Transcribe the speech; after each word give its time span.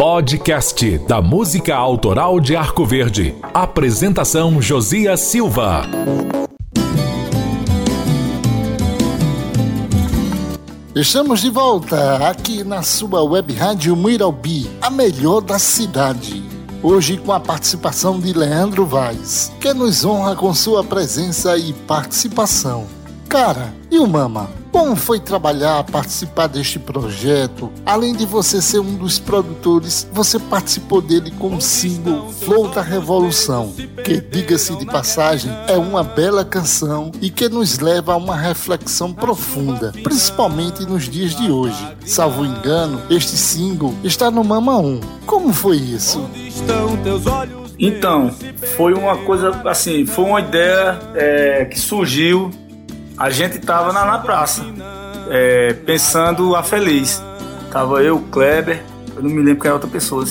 Podcast 0.00 0.96
da 1.00 1.20
Música 1.20 1.76
Autoral 1.76 2.40
de 2.40 2.56
Arco 2.56 2.86
Verde. 2.86 3.34
Apresentação 3.52 4.62
Josias 4.62 5.20
Silva. 5.20 5.82
Estamos 10.96 11.42
de 11.42 11.50
volta 11.50 12.26
aqui 12.30 12.64
na 12.64 12.82
sua 12.82 13.22
web 13.22 13.52
rádio 13.52 13.94
Muiralbi, 13.94 14.70
a 14.80 14.88
melhor 14.88 15.42
da 15.42 15.58
cidade. 15.58 16.42
Hoje 16.82 17.18
com 17.18 17.30
a 17.30 17.38
participação 17.38 18.18
de 18.18 18.32
Leandro 18.32 18.86
Vaz, 18.86 19.52
que 19.60 19.74
nos 19.74 20.02
honra 20.02 20.34
com 20.34 20.54
sua 20.54 20.82
presença 20.82 21.58
e 21.58 21.74
participação. 21.74 22.86
Cara, 23.28 23.74
e 23.90 23.98
o 23.98 24.06
Mama? 24.06 24.59
Como 24.72 24.94
foi 24.94 25.18
trabalhar, 25.18 25.82
participar 25.84 26.46
deste 26.46 26.78
projeto? 26.78 27.72
Além 27.84 28.14
de 28.14 28.24
você 28.24 28.62
ser 28.62 28.78
um 28.78 28.94
dos 28.94 29.18
produtores, 29.18 30.08
você 30.12 30.38
participou 30.38 31.02
dele 31.02 31.32
com 31.32 31.56
o 31.56 31.60
single 31.60 32.30
Flow 32.30 32.68
da 32.68 32.80
Revolução, 32.80 33.72
que, 34.04 34.20
diga-se 34.20 34.76
de 34.76 34.86
passagem, 34.86 35.50
é 35.66 35.76
uma 35.76 36.04
bela 36.04 36.44
canção 36.44 37.10
e 37.20 37.30
que 37.30 37.48
nos 37.48 37.80
leva 37.80 38.12
a 38.12 38.16
uma 38.16 38.36
reflexão 38.36 39.12
profunda, 39.12 39.92
principalmente 40.04 40.86
nos 40.86 41.08
dias 41.08 41.34
de 41.34 41.50
hoje. 41.50 41.96
Salvo 42.06 42.44
engano, 42.44 43.02
este 43.10 43.36
single 43.36 43.94
está 44.04 44.30
no 44.30 44.44
Mama 44.44 44.78
1. 44.78 45.00
Como 45.26 45.52
foi 45.52 45.76
isso? 45.76 46.28
Então, 47.78 48.30
foi 48.76 48.92
uma 48.92 49.16
coisa 49.16 49.50
assim, 49.64 50.06
foi 50.06 50.24
uma 50.24 50.40
ideia 50.40 50.98
é, 51.14 51.64
que 51.64 51.78
surgiu 51.78 52.50
a 53.20 53.28
gente 53.28 53.58
tava 53.58 53.92
na, 53.92 54.06
na 54.06 54.18
praça, 54.18 54.64
é, 55.28 55.74
pensando 55.74 56.56
a 56.56 56.62
feliz. 56.62 57.22
Tava 57.70 58.02
eu, 58.02 58.18
Kleber, 58.18 58.82
eu 59.14 59.22
não 59.22 59.28
me 59.28 59.42
lembro 59.42 59.60
quem 59.60 59.68
era 59.68 59.74
outra 59.74 59.90
pessoa. 59.90 60.24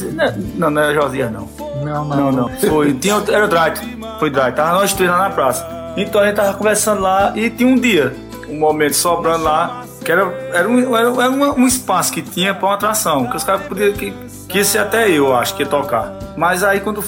Não, 0.57 0.71
não 0.71 0.81
era 0.81 0.91
Josias, 0.95 1.31
não. 1.31 1.47
Não, 1.83 2.03
não. 2.03 2.17
Não, 2.17 2.31
não. 2.31 2.49
Foi, 2.49 2.91
tinha, 2.95 3.23
era 3.29 3.45
o 3.45 3.47
Dright. 3.47 3.79
Foi 4.19 4.31
Dright. 4.31 4.55
Tava 4.55 4.79
nós 4.79 4.91
três 4.93 5.07
lá 5.07 5.19
na 5.19 5.29
praça. 5.29 5.67
Então 5.95 6.19
a 6.19 6.25
gente 6.25 6.35
tava 6.35 6.57
conversando 6.57 7.01
lá 7.01 7.31
e 7.35 7.51
tinha 7.51 7.69
um 7.69 7.75
dia, 7.75 8.15
um 8.47 8.57
momento 8.57 8.95
sobrando 8.95 9.43
lá, 9.43 9.83
que 10.03 10.11
era, 10.11 10.23
era, 10.51 10.67
um, 10.67 10.97
era, 10.97 11.09
era 11.09 11.29
um, 11.29 11.59
um 11.59 11.67
espaço 11.67 12.11
que 12.11 12.23
tinha 12.23 12.55
pra 12.55 12.69
uma 12.69 12.73
atração, 12.73 13.27
que 13.27 13.37
os 13.37 13.43
caras 13.43 13.67
podiam. 13.67 13.93
Que, 13.93 14.11
que 14.47 14.57
esse 14.57 14.79
até 14.79 15.11
eu 15.11 15.35
acho 15.35 15.55
que 15.55 15.61
ia 15.61 15.69
tocar. 15.69 16.11
Mas 16.35 16.63
aí 16.63 16.79
quando 16.79 17.03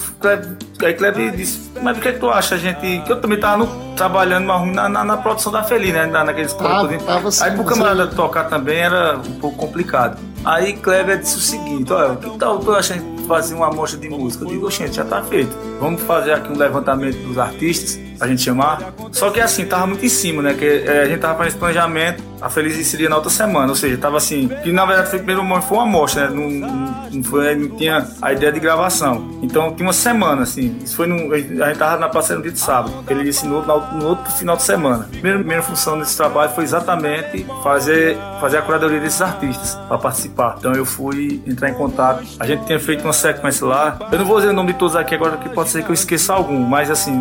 aí 0.85 0.93
Kleber 0.93 1.31
disse, 1.35 1.71
mas 1.81 1.97
o 1.97 2.01
que 2.01 2.07
é 2.07 2.13
que 2.13 2.19
tu 2.19 2.29
acha, 2.29 2.57
gente? 2.57 2.79
Que 2.79 3.11
eu 3.11 3.19
também 3.19 3.39
tava 3.39 3.57
no, 3.57 3.95
trabalhando 3.95 4.45
na, 4.47 4.89
na, 4.89 5.03
na, 5.03 5.17
produção 5.17 5.51
da 5.51 5.63
Feliz, 5.63 5.93
né? 5.93 6.05
Na, 6.05 6.23
naqueles 6.23 6.53
tava, 6.53 6.97
tava 6.99 7.27
assim, 7.27 7.43
Aí 7.43 7.51
pro 7.51 7.63
camarada 7.63 8.05
você... 8.05 8.15
tocar 8.15 8.45
também 8.45 8.79
era 8.79 9.17
um 9.17 9.39
pouco 9.39 9.57
complicado. 9.57 10.17
Aí 10.43 10.73
Kleber 10.73 11.19
disse 11.19 11.37
o 11.37 11.39
seguinte, 11.39 11.93
olha, 11.93 12.15
que 12.15 12.37
tal 12.37 12.59
tu 12.59 12.71
acha 12.71 12.95
fazer 13.27 13.53
uma 13.53 13.67
amostra 13.67 13.99
de 13.99 14.09
música? 14.09 14.43
Eu 14.43 14.49
digo, 14.49 14.71
gente, 14.71 14.95
já 14.95 15.05
tá 15.05 15.21
feito. 15.23 15.55
Vamos 15.79 16.01
fazer 16.01 16.33
aqui 16.33 16.51
um 16.51 16.57
levantamento 16.57 17.17
dos 17.27 17.37
artistas, 17.37 17.99
pra 18.17 18.27
gente 18.27 18.41
chamar. 18.41 18.93
Só 19.11 19.29
que 19.29 19.39
assim, 19.39 19.65
tava 19.65 19.87
muito 19.87 20.05
em 20.05 20.09
cima, 20.09 20.41
né? 20.41 20.53
Que 20.53 20.83
é, 20.85 21.01
a 21.01 21.05
gente 21.05 21.19
tava 21.19 21.35
fazendo 21.35 21.49
esse 21.49 21.57
planejamento, 21.57 22.23
a 22.41 22.49
Feliz 22.49 22.85
seria 22.87 23.07
na 23.07 23.15
outra 23.15 23.29
semana, 23.29 23.69
ou 23.69 23.75
seja, 23.75 23.97
tava 23.97 24.17
assim, 24.17 24.47
que 24.63 24.71
na 24.71 24.85
verdade 24.85 25.09
foi, 25.09 25.19
primeiro 25.19 25.43
momento 25.43 25.63
foi 25.63 25.77
uma 25.77 25.83
amostra, 25.83 26.29
né? 26.29 26.35
Não, 26.35 27.11
não, 27.11 27.23
foi, 27.23 27.55
não 27.55 27.69
tinha 27.77 28.07
a 28.21 28.33
ideia 28.33 28.51
de 28.51 28.59
gravação. 28.59 29.39
Então 29.41 29.73
tinha 29.73 29.85
uma 29.85 29.93
semana, 29.93 30.41
assim. 30.41 30.77
Isso 30.83 30.95
foi 30.95 31.07
no, 31.07 31.33
a 31.33 31.37
gente 31.37 31.77
tava 31.77 31.97
na 31.97 32.09
parceira 32.09 32.37
no 32.37 32.43
dia 32.43 32.51
de 32.51 32.59
sábado. 32.59 33.03
Ele 33.09 33.23
disse 33.23 33.45
no, 33.45 33.61
no 33.61 34.05
outro 34.07 34.31
final 34.33 34.55
de 34.55 34.63
semana. 34.63 35.07
Primeira, 35.11 35.37
primeira 35.37 35.63
função 35.63 35.99
desse 35.99 36.17
trabalho 36.17 36.51
foi 36.53 36.63
exatamente 36.63 37.45
fazer, 37.63 38.17
fazer 38.39 38.57
a 38.57 38.61
curadoria 38.61 38.99
desses 38.99 39.21
artistas 39.21 39.75
para 39.87 39.97
participar. 39.97 40.55
Então 40.57 40.73
eu 40.73 40.85
fui 40.85 41.41
entrar 41.45 41.69
em 41.69 41.73
contato. 41.73 42.25
A 42.39 42.45
gente 42.45 42.65
tinha 42.65 42.79
feito 42.79 43.03
uma 43.03 43.13
sequência 43.13 43.65
lá. 43.65 43.99
Eu 44.11 44.19
não 44.19 44.25
vou 44.25 44.37
dizer 44.37 44.49
o 44.49 44.53
nome 44.53 44.73
de 44.73 44.79
todos 44.79 44.95
aqui 44.95 45.15
agora, 45.15 45.37
que 45.37 45.49
pode 45.49 45.69
ser 45.69 45.83
que 45.83 45.89
eu 45.89 45.93
esqueça 45.93 46.33
algum, 46.33 46.59
mas 46.59 46.89
assim, 46.89 47.13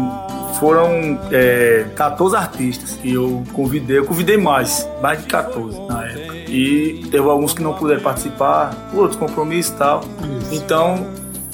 foram 0.61 1.19
é, 1.33 1.87
14 1.97 2.37
artistas 2.37 2.93
que 2.93 3.15
eu 3.15 3.43
convidei. 3.53 3.99
Eu 3.99 4.05
convidei 4.05 4.37
mais, 4.37 4.87
mais 5.01 5.21
de 5.21 5.27
14 5.27 5.81
na 5.89 6.05
época. 6.07 6.37
E 6.49 7.07
teve 7.11 7.29
alguns 7.29 7.55
que 7.55 7.63
não 7.63 7.73
puderam 7.73 8.03
participar, 8.03 8.77
outros 8.95 9.19
compromissos 9.19 9.73
e 9.73 9.77
tal. 9.77 10.05
Então, 10.53 11.07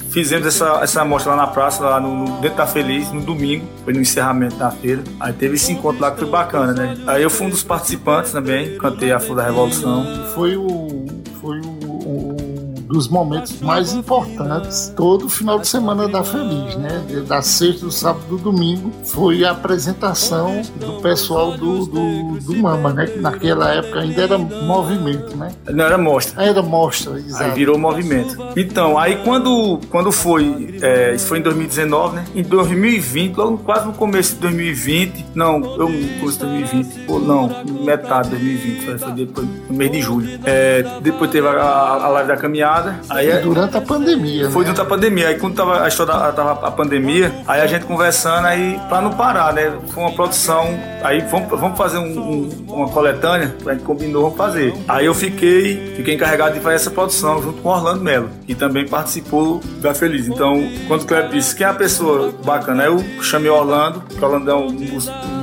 fizemos 0.09 0.45
essa, 0.45 0.79
essa 0.81 1.01
amostra 1.01 1.31
lá 1.31 1.37
na 1.37 1.47
praça, 1.47 1.83
lá 1.83 2.01
no, 2.01 2.25
no, 2.25 2.41
dentro 2.41 2.57
da 2.57 2.67
Feliz, 2.67 3.09
no 3.11 3.21
domingo, 3.21 3.65
foi 3.85 3.93
no 3.93 4.01
encerramento 4.01 4.57
da 4.57 4.71
feira. 4.71 5.03
Aí 5.19 5.31
teve 5.31 5.55
esse 5.55 5.71
encontro 5.71 6.01
lá 6.01 6.11
que 6.11 6.19
foi 6.19 6.29
bacana, 6.29 6.73
né? 6.73 6.97
Aí 7.07 7.23
eu 7.23 7.29
fui 7.29 7.47
um 7.47 7.49
dos 7.49 7.63
participantes 7.63 8.33
também, 8.33 8.77
cantei 8.77 9.11
a 9.11 9.19
Flor 9.19 9.37
da 9.37 9.43
Revolução. 9.43 10.05
Foi 10.33 10.57
o. 10.57 11.05
Foi 11.39 11.59
o 11.61 12.46
dos 12.87 13.07
momentos 13.07 13.59
mais 13.59 13.93
importantes 13.93 14.93
todo 14.95 15.29
final 15.29 15.59
de 15.59 15.67
semana 15.67 16.07
da 16.07 16.23
Feliz, 16.23 16.75
né? 16.75 17.03
Da 17.27 17.41
sexta, 17.41 17.85
do 17.85 17.91
sábado 17.91 18.25
do 18.27 18.37
domingo 18.37 18.91
foi 19.03 19.43
a 19.43 19.51
apresentação 19.51 20.61
do 20.75 21.01
pessoal 21.01 21.57
do, 21.57 21.85
do, 21.85 22.39
do 22.39 22.55
Mama, 22.55 22.93
né? 22.93 23.05
Que 23.05 23.19
naquela 23.19 23.73
época 23.73 23.99
ainda 23.99 24.21
era 24.21 24.37
movimento, 24.37 25.35
né? 25.35 25.51
Não 25.69 25.85
era 25.85 25.97
mostra. 25.97 26.43
Era 26.43 26.61
mostra, 26.61 27.17
exato. 27.19 27.43
Aí 27.43 27.51
virou 27.51 27.77
movimento. 27.77 28.37
Então, 28.55 28.97
aí 28.97 29.17
quando, 29.23 29.79
quando 29.89 30.11
foi, 30.11 30.79
é, 30.81 31.13
isso 31.15 31.27
foi 31.27 31.39
em 31.39 31.41
2019, 31.41 32.15
né? 32.15 32.25
Em 32.35 32.43
2020, 32.43 33.35
logo 33.35 33.57
quase 33.59 33.85
no 33.85 33.93
começo 33.93 34.35
de 34.35 34.41
2020, 34.41 35.25
não, 35.35 35.57
eu 35.77 35.89
no 35.89 36.19
começo 36.19 36.39
de 36.39 36.45
2020, 36.45 37.05
ou 37.07 37.19
não, 37.19 37.63
metade 37.83 38.29
de 38.29 38.35
2020, 38.35 38.85
foi, 38.85 38.97
foi 38.97 39.11
depois, 39.11 39.47
no 39.69 39.75
mês 39.75 39.91
de 39.91 40.01
julho. 40.01 40.39
É, 40.45 40.83
depois 41.01 41.29
teve 41.29 41.47
a, 41.47 41.51
a 41.51 42.07
live 42.09 42.27
da 42.27 42.37
caminhada 42.37 42.77
Aí, 43.09 43.29
é- 43.29 43.39
durante 43.39 43.77
a 43.77 43.81
pandemia. 43.81 44.49
Foi 44.49 44.63
né? 44.63 44.71
durante 44.71 44.81
a 44.81 44.85
pandemia. 44.85 45.27
Aí 45.29 45.35
quando 45.39 45.55
tava 45.55 45.83
a 45.83 45.87
história 45.87 46.13
tava 46.33 46.67
a 46.67 46.71
pandemia, 46.71 47.33
aí 47.47 47.61
a 47.61 47.67
gente 47.67 47.85
conversando 47.85 48.45
aí 48.45 48.79
pra 48.89 49.01
não 49.01 49.11
parar, 49.11 49.53
né? 49.53 49.73
Foi 49.89 50.03
uma 50.03 50.13
produção. 50.13 50.67
Aí 51.03 51.21
vamos, 51.21 51.47
vamos 51.59 51.77
fazer 51.77 51.97
um, 51.97 52.19
um, 52.19 52.65
uma 52.67 52.89
coletânea, 52.89 53.55
a 53.65 53.73
gente 53.73 53.83
combinou, 53.83 54.23
vamos 54.23 54.37
fazer. 54.37 54.73
Aí 54.87 55.05
eu 55.05 55.13
fiquei, 55.13 55.93
fiquei 55.95 56.15
encarregado 56.15 56.55
de 56.55 56.59
fazer 56.59 56.75
essa 56.75 56.91
produção 56.91 57.41
junto 57.41 57.61
com 57.61 57.69
o 57.69 57.71
Orlando 57.71 58.03
Mello, 58.03 58.29
que 58.45 58.55
também 58.55 58.87
participou 58.87 59.61
da 59.81 59.93
Feliz. 59.93 60.27
Então, 60.27 60.67
quando 60.87 61.03
o 61.03 61.05
Kleber 61.05 61.31
disse 61.31 61.55
quem 61.55 61.65
é 61.65 61.69
a 61.69 61.73
pessoa 61.73 62.33
bacana, 62.43 62.83
eu 62.85 63.03
chamei 63.21 63.49
o 63.49 63.55
Orlando, 63.55 64.01
que 64.01 64.23
o 64.23 64.25
Orlando 64.25 64.51
é 64.51 64.55
um 64.55 64.71
músico 64.71 65.36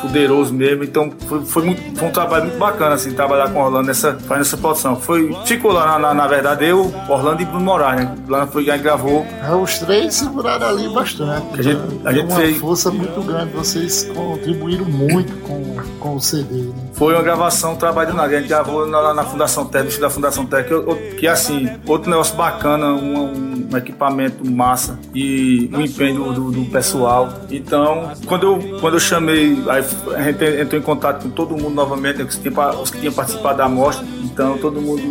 fuderoso 0.00 0.52
mesmo. 0.52 0.84
Então 0.84 1.12
foi, 1.26 1.44
foi, 1.44 1.64
muito, 1.64 1.98
foi 1.98 2.08
um 2.08 2.12
trabalho 2.12 2.44
muito 2.46 2.58
bacana, 2.58 2.94
assim, 2.94 3.12
trabalhar 3.12 3.50
com 3.50 3.60
o 3.60 3.64
Orlando 3.64 3.86
nessa, 3.86 4.14
fazendo 4.14 4.42
essa 4.42 4.56
produção. 4.56 4.96
Foi, 4.96 5.34
ficou 5.44 5.72
lá 5.72 5.86
na, 5.86 5.98
na, 5.98 6.14
na 6.14 6.26
verdade, 6.26 6.66
eu, 6.66 6.92
Orlando 7.08 7.42
e 7.42 7.44
Bruno 7.44 7.64
Moraes, 7.64 8.00
né? 8.00 8.16
Lá 8.28 8.46
foi 8.46 8.64
quem 8.64 8.80
gravou. 8.80 9.26
É, 9.42 9.54
os 9.54 9.78
três 9.78 10.14
seguraram 10.14 10.68
ali 10.68 10.88
bastante. 10.88 11.58
A 11.58 11.62
gente, 11.62 11.80
a 12.04 12.12
gente 12.12 12.26
uma 12.26 12.36
fez... 12.36 12.56
força 12.58 12.90
muito 12.90 13.20
grande, 13.22 13.52
vocês 13.52 14.04
contribuíram 14.14 14.84
muito 14.84 15.34
com, 15.42 15.76
com 15.98 16.16
o 16.16 16.20
CD. 16.20 16.54
Né? 16.54 16.74
Foi 16.98 17.14
uma 17.14 17.22
gravação, 17.22 17.74
um 17.74 17.76
trabalho 17.76 18.12
nada. 18.12 18.28
A 18.34 18.40
gente 18.40 18.48
gravou 18.48 18.86
na, 18.86 19.14
na 19.14 19.24
Fundação 19.24 19.64
Técnica, 19.64 20.00
da 20.00 20.10
Fundação 20.10 20.44
Técnica, 20.44 20.94
que 21.18 21.28
assim, 21.28 21.70
outro 21.86 22.10
negócio 22.10 22.36
bacana, 22.36 22.86
um, 22.86 23.68
um 23.72 23.76
equipamento 23.76 24.44
massa 24.44 24.98
e 25.14 25.70
o 25.72 25.80
empenho 25.80 26.32
do, 26.32 26.50
do, 26.50 26.64
pessoal. 26.66 27.32
Então, 27.50 28.10
quando 28.26 28.46
eu, 28.46 28.80
quando 28.80 28.94
eu 28.94 29.00
chamei, 29.08 29.62
aí 29.68 29.84
a 30.16 30.22
gente 30.22 30.44
entrou 30.60 30.80
em 30.80 30.84
contato 30.84 31.22
com 31.22 31.30
todo 31.30 31.56
mundo 31.56 31.70
novamente, 31.70 32.22
os 32.22 32.36
que 32.36 32.50
tinham, 32.50 32.82
os 32.82 32.90
que 32.90 32.98
tinham 32.98 33.12
participado 33.12 33.58
da 33.58 33.64
amostra, 33.64 34.06
então 34.38 34.56
todo 34.56 34.80
mundo 34.80 35.02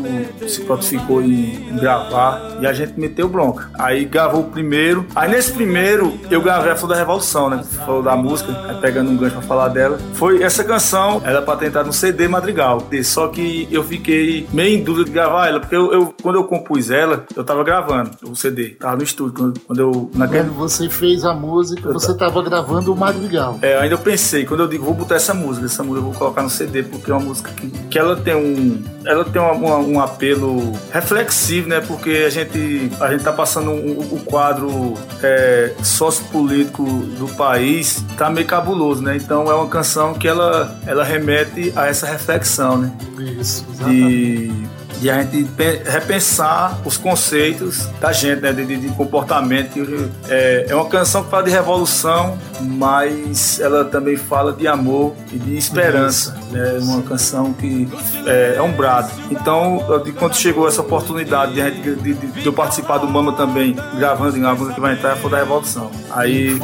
se 0.48 0.62
prontificou 0.62 1.22
em, 1.22 1.70
em 1.70 1.76
gravar 1.76 2.58
e 2.62 2.66
a 2.66 2.72
gente 2.72 2.98
meteu 2.98 3.28
bronca. 3.28 3.70
Aí 3.78 4.06
gravou 4.06 4.40
o 4.40 4.44
primeiro. 4.46 5.06
Aí 5.14 5.30
nesse 5.30 5.52
primeiro 5.52 6.18
eu 6.32 6.42
gravei 6.42 6.72
a 6.72 6.78
Flor 6.78 6.92
da 6.92 6.96
Revolução, 6.96 7.50
né? 7.50 7.62
Falou 7.86 8.02
da 8.02 8.16
música, 8.16 8.54
pegando 8.80 9.12
um 9.12 9.18
gancho 9.18 9.36
pra 9.36 9.42
falar 9.42 9.68
dela. 9.68 10.00
Foi 10.14 10.42
essa 10.42 10.64
canção, 10.64 11.22
era 11.26 11.42
pra 11.42 11.58
tentar 11.58 11.84
no 11.84 11.92
CD 11.92 12.26
Madrigal. 12.30 12.88
Só 13.04 13.28
que 13.28 13.68
eu 13.70 13.84
fiquei 13.84 14.48
meio 14.54 14.80
em 14.80 14.84
dúvida 14.84 15.04
de 15.04 15.12
gravar 15.12 15.48
ela, 15.50 15.60
porque 15.60 15.76
eu, 15.76 15.92
eu 15.92 16.16
quando 16.24 16.36
eu 16.36 16.46
compus 16.46 16.90
ela, 16.90 17.26
eu 17.36 17.44
tava 17.44 17.66
gravando 17.66 18.12
o 18.24 18.34
CD, 18.34 18.70
tava 18.80 18.96
no 18.96 19.04
estúdio. 19.04 19.34
Quando, 19.34 19.60
quando 19.60 19.80
eu. 19.80 20.12
Naquele... 20.16 20.46
Quando 20.46 20.56
você 20.56 20.88
fez 20.88 21.26
a 21.26 21.34
música, 21.34 21.92
você 21.92 22.16
tava 22.16 22.42
gravando 22.42 22.94
o 22.94 22.96
Madrigal. 22.96 23.60
É, 23.62 23.78
ainda 23.78 23.96
eu 23.96 24.00
pensei, 24.00 24.46
quando 24.46 24.62
eu 24.62 24.68
digo, 24.68 24.86
vou 24.86 24.94
botar 24.94 25.16
essa 25.16 25.34
música, 25.34 25.66
essa 25.66 25.84
música 25.84 26.00
eu 26.00 26.12
vou 26.12 26.14
colocar 26.14 26.42
no 26.42 26.50
CD, 26.50 26.84
porque 26.84 27.12
é 27.12 27.14
uma 27.14 27.26
música 27.26 27.52
que, 27.52 27.70
que 27.70 28.00
ela 28.00 28.16
tem 28.16 28.36
um. 28.36 28.82
Ela 29.06 29.17
tem 29.26 29.42
uma, 29.42 29.52
uma, 29.52 29.78
um 29.78 30.00
apelo 30.00 30.74
reflexivo, 30.92 31.70
né? 31.70 31.82
Porque 31.82 32.24
a 32.26 32.30
gente, 32.30 32.92
a 33.00 33.12
gente 33.12 33.24
tá 33.24 33.34
passando 33.34 33.72
o 33.72 33.74
um, 33.74 34.16
um 34.16 34.20
quadro 34.20 34.94
é, 35.22 35.74
sociopolítico 35.84 36.84
do 36.84 37.28
país, 37.36 38.04
tá 38.18 38.30
meio 38.30 38.48
cabuloso, 38.48 39.02
né? 39.02 39.18
Então 39.18 39.50
é 39.50 39.54
uma 39.54 39.68
canção 39.68 40.14
que 40.14 40.28
ela, 40.28 40.80
ela 40.86 41.04
remete 41.04 41.72
a 41.76 41.88
essa 41.88 42.08
reflexão, 42.08 42.78
né? 42.78 42.92
Isso, 43.40 43.66
exatamente. 43.70 44.04
E 44.04 44.68
de 45.00 45.10
a 45.10 45.22
gente 45.22 45.48
repensar 45.86 46.80
os 46.86 46.98
conceitos 46.98 47.88
da 48.00 48.12
gente, 48.12 48.42
né? 48.42 48.52
De, 48.52 48.66
de, 48.66 48.78
de 48.78 48.90
comportamento. 48.90 49.80
É, 50.28 50.68
é 50.70 50.76
uma 50.76 50.88
canção 50.88 51.24
que 51.24 51.30
fala 51.30 51.44
de 51.44 51.52
revolução, 51.52 52.38
mas 52.62 53.60
ela 53.60 53.86
também 53.86 54.16
fala 54.16 54.54
de 54.54 54.68
amor 54.68 55.14
e 55.32 55.38
de 55.38 55.58
esperança. 55.58 56.36
É 56.54 56.80
uma 56.82 57.02
canção 57.02 57.54
que 57.54 57.88
é, 58.26 58.56
é 58.58 58.62
um 58.62 58.72
brado. 58.72 59.12
Então, 59.30 59.80
quando 60.18 60.36
chegou 60.36 60.68
essa 60.68 60.82
oportunidade 60.82 61.54
de, 61.54 61.96
de, 61.96 62.14
de, 62.14 62.28
de 62.28 62.46
eu 62.46 62.54
participar 62.54 62.98
do 62.98 63.08
Mama 63.08 63.34
também, 63.34 63.76
gravando 63.98 64.38
em 64.38 64.42
uma 64.42 64.54
música 64.54 64.76
que 64.76 64.82
vai 64.82 64.94
entrar, 64.94 65.16
foi 65.18 65.32
da 65.32 65.38
Revolução. 65.38 65.92
Aí. 66.12 66.60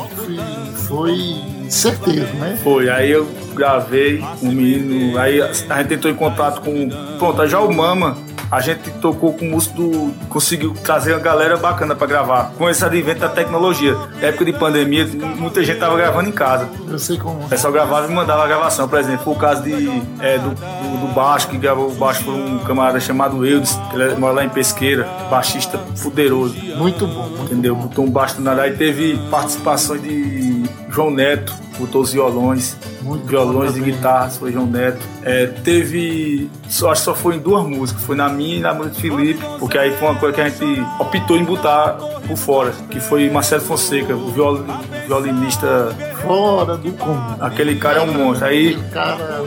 Foi 0.88 1.63
certeiro, 1.70 2.28
né? 2.36 2.58
Foi. 2.64 2.90
Aí 2.90 3.12
eu 3.12 3.28
gravei 3.56 4.24
um 4.42 4.52
menino. 4.52 5.18
Aí 5.18 5.42
a 5.42 5.52
gente 5.52 5.94
entrou 5.94 6.12
em 6.12 6.16
contato 6.16 6.62
com. 6.62 6.90
Pronto, 7.18 7.48
já 7.48 7.60
o 7.60 7.74
Mama 7.74 8.18
a 8.54 8.62
gente 8.62 8.92
tocou 9.02 9.34
com 9.34 9.48
o 9.48 9.50
músico 9.50 9.76
do. 9.76 10.14
conseguiu 10.30 10.76
trazer 10.84 11.14
uma 11.14 11.20
galera 11.20 11.58
bacana 11.58 11.96
para 11.96 12.06
gravar. 12.06 12.52
Com 12.56 12.70
esse 12.70 12.86
advento 12.86 13.22
da 13.22 13.30
tecnologia. 13.30 13.98
época 14.22 14.46
de 14.46 14.54
pandemia, 14.54 15.08
muita 15.38 15.64
gente 15.64 15.80
tava 15.80 15.98
gravando 15.98 16.30
em 16.30 16.32
casa. 16.32 16.70
Eu 16.88 17.00
sei 17.00 17.18
como. 17.18 17.46
O 17.46 17.50
pessoal 17.50 17.74
gravava 17.74 18.12
e 18.12 18.14
mandava 18.14 18.44
a 18.44 18.48
gravação, 18.48 18.88
por 18.88 19.00
exemplo. 19.00 19.24
Foi 19.24 19.34
o 19.34 19.38
caso 19.38 19.64
de, 19.64 19.74
é, 20.20 20.38
do, 20.38 20.50
do, 20.52 21.08
do, 21.08 21.14
baixo, 21.16 21.48
que 21.48 21.58
gravou 21.58 21.90
o 21.90 21.96
baixo 21.96 22.24
por 22.24 22.36
um 22.36 22.60
camarada 22.60 23.00
chamado 23.00 23.44
Eudes, 23.44 23.76
que 23.90 23.96
ele 23.96 24.16
mora 24.18 24.36
lá 24.36 24.46
em 24.46 24.50
Pesqueira, 24.50 25.10
baixista 25.32 25.80
fuderoso. 25.96 26.56
Muito 26.78 27.08
bom. 27.08 27.30
Muito 27.30 27.44
entendeu? 27.46 27.76
Botou 27.76 28.06
um 28.06 28.12
baixo 28.12 28.36
do 28.36 28.44
nada. 28.44 28.62
Aí 28.62 28.78
teve 28.78 29.18
participações 29.32 30.00
de 30.04 30.64
João 30.90 31.10
Neto, 31.10 31.56
botou 31.78 32.02
os 32.02 32.14
violões. 32.14 32.78
Muito 33.02 33.26
violões 33.26 33.74
de 33.74 33.82
guitarras, 33.82 34.38
foi 34.38 34.52
João 34.52 34.66
Neto. 34.66 35.00
É, 35.24 35.48
teve. 35.48 36.50
Só, 36.70 36.92
acho 36.92 37.02
que 37.02 37.06
só 37.06 37.16
foi 37.16 37.36
em 37.36 37.40
duas 37.40 37.66
músicas. 37.66 38.04
Foi 38.04 38.16
na 38.16 38.30
minha 38.30 38.58
e 38.58 38.60
na 38.60 38.74
música 38.74 38.96
de 38.96 39.02
Felipe, 39.02 39.44
porque 39.60 39.78
aí 39.78 39.96
foi 39.98 40.08
uma 40.08 40.20
coisa 40.20 40.36
que 40.36 40.42
a 40.42 40.50
gente 40.50 40.82
optou 41.00 41.38
em 41.38 41.44
botar 41.44 41.98
por 42.28 42.38
fora, 42.38 42.72
que 42.90 43.00
foi 43.00 43.30
Marcelo 43.30 43.62
Fonseca, 43.62 44.16
o 44.16 44.32
viol, 44.32 44.64
violinista. 45.08 45.96
Fora 46.22 46.78
do 46.78 46.92
comum. 46.94 47.36
Aquele 47.40 47.76
cara 47.76 48.00
é 48.00 48.02
um 48.02 48.14
monstro. 48.14 48.48
Aí, 48.48 48.78
cara 48.92 49.42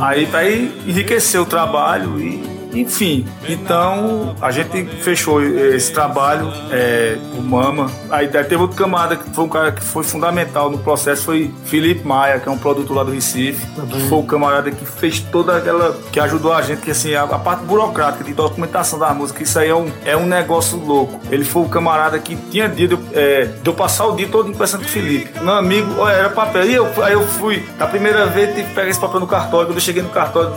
aí, 0.00 0.28
aí 0.34 0.82
enriqueceu 0.86 1.42
o 1.42 1.46
trabalho 1.46 2.20
e 2.20 2.59
enfim, 2.72 3.26
então 3.48 4.34
a 4.40 4.50
gente 4.50 4.84
fechou 5.02 5.42
esse 5.42 5.92
trabalho, 5.92 6.52
é, 6.70 7.16
o 7.36 7.42
Mama. 7.42 7.90
Aí 8.10 8.28
teve 8.28 8.56
outro 8.56 8.76
camada 8.76 9.16
que 9.16 9.28
foi 9.30 9.44
um 9.44 9.48
cara 9.48 9.72
que 9.72 9.82
foi 9.82 10.04
fundamental 10.04 10.70
no 10.70 10.78
processo, 10.78 11.24
foi 11.24 11.52
Felipe 11.64 12.06
Maia, 12.06 12.38
que 12.38 12.48
é 12.48 12.52
um 12.52 12.58
produtor 12.58 12.96
lá 12.96 13.04
do 13.04 13.12
Recife. 13.12 13.66
Também. 13.74 14.00
Foi 14.08 14.18
o 14.18 14.22
camarada 14.22 14.70
que 14.70 14.84
fez 14.84 15.20
toda 15.20 15.56
aquela. 15.56 15.98
que 16.12 16.20
ajudou 16.20 16.52
a 16.52 16.62
gente, 16.62 16.82
que 16.82 16.90
assim, 16.90 17.14
a, 17.14 17.22
a 17.22 17.38
parte 17.38 17.64
burocrática 17.64 18.24
de 18.24 18.32
documentação 18.32 18.98
da 18.98 19.12
música, 19.12 19.42
isso 19.42 19.58
aí 19.58 19.68
é 19.68 19.74
um, 19.74 19.90
é 20.04 20.16
um 20.16 20.26
negócio 20.26 20.78
louco. 20.78 21.20
Ele 21.30 21.44
foi 21.44 21.62
o 21.62 21.68
camarada 21.68 22.18
que 22.18 22.36
tinha 22.50 22.68
dia 22.68 22.88
de, 22.88 22.98
é, 23.12 23.44
de 23.44 23.66
eu 23.68 23.74
passar 23.74 24.06
o 24.06 24.16
dia 24.16 24.28
todo 24.28 24.50
conversando 24.52 24.82
com 24.82 24.88
o 24.88 24.90
Felipe. 24.90 25.40
Meu 25.40 25.54
amigo, 25.54 25.94
olha, 25.98 26.14
era 26.14 26.30
papel. 26.30 26.64
E 26.64 26.74
eu, 26.74 26.88
aí 27.02 27.12
eu 27.12 27.22
fui, 27.22 27.64
da 27.78 27.86
primeira 27.86 28.26
vez, 28.26 28.54
tive 28.54 28.68
que 28.68 28.74
pegar 28.74 28.88
esse 28.88 29.00
papel 29.00 29.20
no 29.20 29.26
cartório. 29.26 29.66
Quando 29.66 29.78
eu 29.78 29.82
cheguei 29.82 30.02
no 30.02 30.10
cartório, 30.10 30.52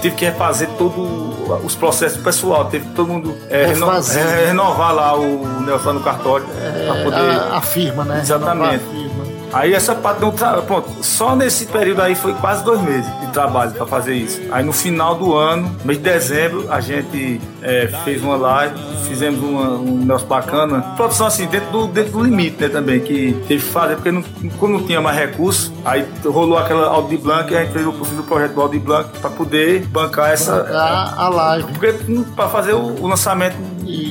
tive 0.00 0.16
que 0.16 0.24
refazer 0.24 0.68
todo 0.78 1.00
os 1.64 1.74
processos 1.74 2.20
pessoal, 2.22 2.66
teve 2.66 2.86
todo 2.94 3.08
mundo 3.08 3.36
é, 3.48 3.66
reno, 3.66 3.90
é, 3.90 4.46
renovar 4.46 4.94
lá 4.94 5.16
o 5.16 5.60
Nelson 5.62 5.94
no 5.94 6.00
cartório 6.00 6.46
é, 6.56 6.86
para 6.86 7.04
poder. 7.04 7.18
A, 7.18 7.56
a, 7.56 7.60
firma, 7.60 8.04
né? 8.04 8.20
Exatamente. 8.20 8.84
Aí 9.52 9.74
essa 9.74 9.94
parte 9.94 10.20
não 10.20 10.30
tra... 10.30 10.62
Pronto, 10.62 10.88
só 11.02 11.34
nesse 11.34 11.66
período 11.66 12.02
aí 12.02 12.14
foi 12.14 12.34
quase 12.34 12.64
dois 12.64 12.80
meses 12.82 13.10
de 13.20 13.26
trabalho 13.32 13.72
para 13.72 13.86
fazer 13.86 14.14
isso. 14.14 14.40
Aí 14.50 14.64
no 14.64 14.72
final 14.72 15.14
do 15.14 15.34
ano, 15.34 15.74
mês 15.84 15.98
de 15.98 16.04
dezembro, 16.04 16.66
a 16.70 16.80
gente 16.80 17.40
é, 17.62 17.88
fez 18.04 18.22
uma 18.22 18.36
live, 18.36 18.78
fizemos 19.08 19.40
uma, 19.40 19.70
um 19.70 19.98
negócio 19.98 20.26
bacana. 20.26 20.80
Produção 20.96 21.26
assim, 21.26 21.46
dentro 21.46 21.70
do, 21.70 21.86
dentro 21.88 22.12
do 22.12 22.22
limite, 22.22 22.62
né, 22.62 22.68
também, 22.68 23.00
que 23.00 23.32
teve 23.48 23.62
que 23.62 23.70
fazer, 23.70 23.96
porque 23.96 24.10
não, 24.10 24.22
quando 24.58 24.72
não 24.72 24.86
tinha 24.86 25.00
mais 25.00 25.18
recurso, 25.18 25.72
aí 25.84 26.06
rolou 26.24 26.58
aquela 26.58 26.86
Audi 26.86 27.16
Blanc 27.16 27.52
e 27.52 27.56
a 27.56 27.62
gente 27.62 27.72
fez 27.72 27.86
o, 27.86 27.90
o 27.90 28.22
projeto 28.22 28.54
do 28.54 28.60
Audi 28.60 28.78
Blanc 28.78 29.10
para 29.18 29.30
poder 29.30 29.84
bancar 29.86 30.30
essa. 30.30 30.62
Bancar 30.62 31.14
a 31.18 31.28
live. 31.28 31.72
Porque 31.72 31.92
para 32.36 32.48
fazer 32.48 32.72
o, 32.72 33.02
o 33.02 33.06
lançamento 33.06 33.56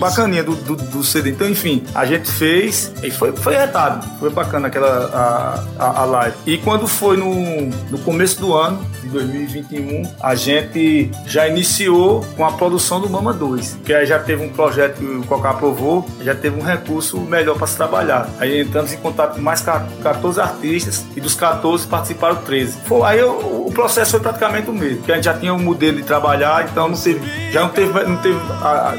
isso. 0.07 0.15
bacaninha 0.15 0.43
do, 0.43 0.55
do, 0.55 0.75
do, 0.75 1.03
CD. 1.03 1.31
Então, 1.31 1.49
enfim, 1.49 1.83
a 1.93 2.05
gente 2.05 2.29
fez 2.31 2.91
e 3.03 3.11
foi, 3.11 3.31
foi 3.33 3.55
retado. 3.55 4.07
Foi 4.19 4.29
bacana 4.29 4.67
aquela 4.67 5.65
a, 5.77 5.83
a, 5.83 6.01
a, 6.01 6.05
live. 6.05 6.35
E 6.45 6.57
quando 6.57 6.87
foi 6.87 7.17
no, 7.17 7.67
no 7.89 7.99
começo 7.99 8.39
do 8.39 8.53
ano, 8.53 8.83
de 9.01 9.09
2021, 9.09 10.03
a 10.21 10.35
gente 10.35 11.11
já 11.25 11.47
iniciou 11.47 12.25
com 12.35 12.45
a 12.45 12.51
produção 12.51 12.99
do 12.99 13.09
Mama 13.09 13.33
2. 13.33 13.79
Que 13.85 13.93
aí 13.93 14.05
já 14.05 14.19
teve 14.19 14.43
um 14.43 14.49
projeto 14.49 14.97
que 14.97 15.05
o 15.05 15.23
Coca 15.23 15.49
aprovou, 15.49 16.07
já 16.21 16.35
teve 16.35 16.59
um 16.59 16.63
recurso 16.63 17.19
melhor 17.19 17.57
para 17.57 17.67
se 17.67 17.75
trabalhar. 17.75 18.29
Aí 18.39 18.61
entramos 18.61 18.93
em 18.93 18.97
contato 18.97 19.35
com 19.35 19.41
mais 19.41 19.61
14 19.61 20.39
artistas 20.39 21.05
e 21.15 21.21
dos 21.21 21.35
14 21.35 21.87
participaram 21.87 22.37
13. 22.37 22.79
Foi, 22.85 23.01
aí 23.03 23.23
o, 23.23 23.67
o 23.67 23.71
processo 23.71 24.11
foi 24.11 24.19
praticamente 24.19 24.69
o 24.69 24.73
mesmo, 24.73 24.97
porque 24.97 25.11
a 25.11 25.15
gente 25.15 25.25
já 25.25 25.33
tinha 25.33 25.53
um 25.53 25.59
modelo 25.59 25.97
de 25.97 26.03
trabalhar, 26.03 26.67
então 26.69 26.89
não 26.89 26.97
teve, 26.97 27.51
já 27.51 27.61
não 27.61 27.69
teve, 27.69 28.03
não 28.03 28.17
teve 28.17 28.39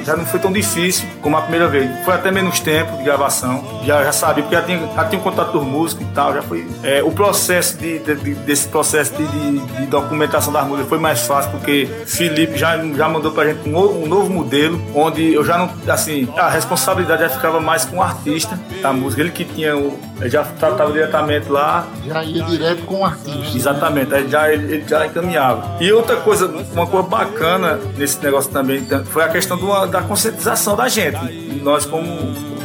já 0.05 0.17
não 0.17 0.25
foi 0.27 0.41
tão 0.41 0.53
difícil 0.53 0.90
como 1.21 1.37
a 1.37 1.43
primeira 1.43 1.69
vez. 1.69 2.05
Foi 2.05 2.15
até 2.15 2.31
menos 2.31 2.61
tempo 2.61 2.97
de 2.97 3.05
gravação. 3.05 3.65
Já, 3.85 4.03
já 4.05 4.13
sabia, 4.13 4.43
porque 4.43 4.57
já 4.57 4.63
tinha, 4.63 4.79
já 4.95 5.05
tinha 5.05 5.21
um 5.21 5.25
contato 5.25 5.53
dos 5.53 5.65
músicos 5.65 6.07
e 6.07 6.11
tal. 6.11 6.35
Já 6.35 6.43
foi. 6.43 6.67
É, 6.83 7.03
o 7.03 7.11
processo 7.11 7.77
de, 7.79 7.99
de, 7.99 8.15
de, 8.15 8.35
desse 8.35 8.69
processo 8.69 9.13
de, 9.15 9.87
documentação 9.87 10.53
das 10.53 10.65
músicas 10.67 10.89
foi 10.89 10.99
mais 10.99 11.21
fácil, 11.21 11.51
porque 11.51 11.89
Felipe 12.07 12.57
já, 12.57 12.77
já 12.79 13.09
mandou 13.09 13.33
pra 13.33 13.47
gente 13.47 13.69
um, 13.69 14.05
um 14.05 14.07
novo 14.07 14.31
modelo, 14.31 14.81
onde 14.95 15.35
eu 15.35 15.45
já 15.45 15.59
não. 15.59 15.71
Assim, 15.89 16.29
a 16.37 16.49
responsabilidade 16.49 17.23
já 17.23 17.29
ficava 17.29 17.61
mais 17.61 17.85
com 17.85 17.97
o 17.97 18.03
artista 18.03 18.59
da 18.83 18.93
música. 18.93 19.23
Ele 19.23 19.31
que 19.31 19.45
tinha 19.45 19.77
o. 19.77 19.99
Já 20.23 20.45
tratava 20.45 20.93
diretamente 20.93 21.49
lá. 21.49 21.87
Já 22.07 22.23
ia 22.23 22.45
direto 22.45 22.83
com 22.85 23.01
o 23.01 23.05
artista. 23.05 23.57
Exatamente, 23.57 24.15
aí 24.15 24.29
já, 24.29 24.53
ele, 24.53 24.75
ele 24.75 24.85
já 24.87 25.07
encaminhava. 25.07 25.77
E 25.81 25.91
outra 25.93 26.17
coisa, 26.17 26.47
uma 26.73 26.87
coisa 26.87 27.09
bacana 27.09 27.79
nesse 27.97 28.23
negócio 28.23 28.51
também 28.51 28.87
foi 29.07 29.25
a 29.25 29.29
questão 29.29 29.57
do, 29.57 29.87
da 29.87 30.03
conscientização 30.03 30.77
da 30.81 30.89
gente, 30.89 31.61
nós 31.63 31.85
como 31.85 32.07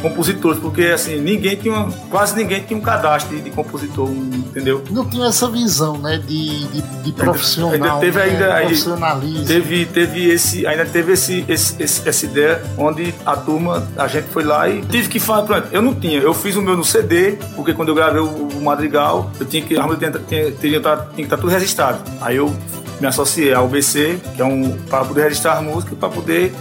compositores, 0.00 0.58
porque 0.60 0.84
assim, 0.84 1.20
ninguém 1.20 1.56
tinha, 1.56 1.88
quase 2.10 2.36
ninguém 2.36 2.62
tinha 2.62 2.78
um 2.78 2.82
cadastro 2.82 3.34
de, 3.34 3.42
de 3.42 3.50
compositor, 3.50 4.08
entendeu? 4.08 4.82
Não 4.90 5.08
tinha 5.08 5.26
essa 5.26 5.48
visão, 5.50 5.98
né, 5.98 6.18
de, 6.18 6.66
de, 6.68 6.82
de 7.02 7.12
profissional, 7.12 7.72
ainda 7.72 7.96
teve 7.96 8.18
né, 8.18 8.24
ainda, 8.24 8.60
profissionalismo. 8.60 9.46
Teve, 9.46 9.86
teve 9.86 10.30
esse, 10.30 10.66
ainda 10.66 10.84
teve 10.84 11.12
esse, 11.12 11.44
esse, 11.48 11.82
esse, 11.82 12.08
essa 12.08 12.24
ideia 12.24 12.62
onde 12.78 13.14
a 13.24 13.36
turma, 13.36 13.86
a 13.96 14.06
gente 14.06 14.28
foi 14.28 14.44
lá 14.44 14.68
e 14.68 14.82
tive 14.82 15.08
que 15.08 15.18
falar, 15.18 15.42
pronto, 15.42 15.68
eu 15.72 15.82
não 15.82 15.94
tinha, 15.94 16.20
eu 16.20 16.34
fiz 16.34 16.56
o 16.56 16.62
meu 16.62 16.76
no 16.76 16.84
CD, 16.84 17.32
porque 17.54 17.74
quando 17.74 17.88
eu 17.88 17.94
gravei 17.94 18.20
o, 18.20 18.48
o 18.48 18.62
Madrigal, 18.62 19.30
eu 19.40 19.46
tinha 19.46 19.62
que, 19.62 19.76
a 19.76 19.82
música 19.82 20.10
tinha, 20.26 20.50
tinha, 20.52 20.52
tinha 20.52 21.00
que 21.14 21.22
estar 21.22 21.36
tudo 21.36 21.48
registrado. 21.48 21.98
Aí 22.20 22.36
eu 22.36 22.54
me 23.00 23.06
associei 23.06 23.52
ao 23.52 23.68
BC, 23.68 24.20
que 24.34 24.42
é 24.42 24.44
um 24.44 24.76
para 24.88 25.04
poder 25.04 25.24
registrar 25.24 25.58
a 25.58 25.62
música, 25.62 25.94
para 25.94 26.08
poder 26.08 26.52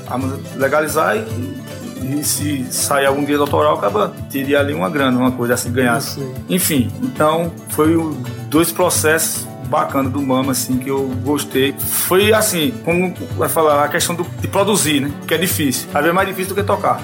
legalizar 0.56 1.16
e, 1.18 2.20
e 2.20 2.24
se 2.24 2.66
sair 2.71 3.06
algum 3.06 3.24
dia 3.24 3.38
autoral, 3.38 3.76
acaba 3.78 4.14
teria 4.30 4.59
ali 4.59 4.74
uma 4.74 4.90
grana, 4.90 5.18
uma 5.18 5.31
coisa 5.31 5.54
assim 5.54 5.71
ganhasse. 5.71 6.21
Enfim, 6.50 6.92
então 7.02 7.52
foi 7.69 7.95
dois 8.50 8.71
processos 8.71 9.48
bacana 9.66 10.09
do 10.09 10.21
Mama, 10.21 10.52
assim, 10.52 10.78
que 10.78 10.90
eu 10.90 11.07
gostei. 11.24 11.74
Foi 11.78 12.31
assim, 12.31 12.71
como 12.83 13.14
vai 13.36 13.50
falar, 13.50 13.83
a 13.83 13.88
questão 13.88 14.16
do, 14.16 14.24
de 14.40 14.48
produzir, 14.48 15.02
né? 15.02 15.12
Que 15.28 15.33
é 15.33 15.38
difícil. 15.38 15.88
Às 15.88 15.95
vezes 15.95 16.09
é 16.09 16.14
mais 16.14 16.28
difícil 16.28 16.54
do 16.54 16.62
que 16.62 16.66
tocar. 16.66 17.02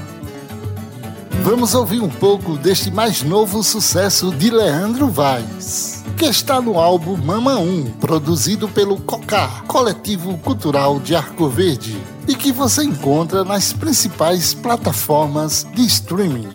Vamos 1.41 1.73
ouvir 1.73 2.01
um 2.01 2.09
pouco 2.09 2.55
deste 2.55 2.91
mais 2.91 3.23
novo 3.23 3.63
sucesso 3.63 4.31
de 4.31 4.51
Leandro 4.51 5.07
Vaz 5.07 6.00
que 6.21 6.27
está 6.27 6.61
no 6.61 6.79
álbum 6.79 7.17
Mama 7.17 7.57
1, 7.57 7.93
produzido 7.99 8.69
pelo 8.69 8.95
COCAR, 8.97 9.63
Coletivo 9.63 10.37
Cultural 10.37 10.99
de 10.99 11.15
Arco 11.15 11.49
Verde, 11.49 11.99
e 12.27 12.35
que 12.35 12.51
você 12.51 12.83
encontra 12.83 13.43
nas 13.43 13.73
principais 13.73 14.53
plataformas 14.53 15.65
de 15.73 15.83
streaming. 15.83 16.49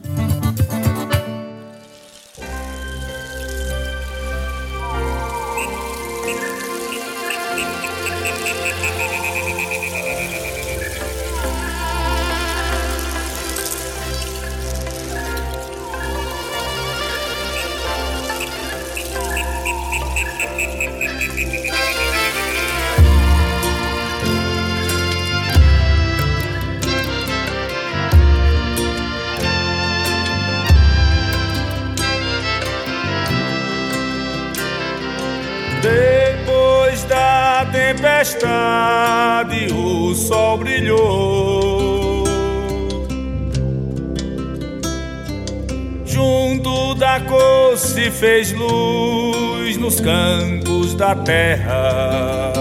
Fez 48.18 48.52
luz 48.52 49.76
nos 49.76 50.00
campos 50.00 50.94
da 50.94 51.14
terra. 51.14 52.52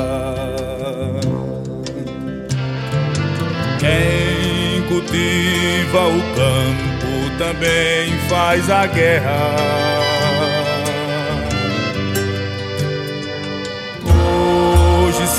Quem 3.80 4.82
cultiva 4.88 6.08
o 6.08 6.22
campo 6.36 7.38
também 7.38 8.12
faz 8.30 8.70
a 8.70 8.86
guerra. 8.86 9.96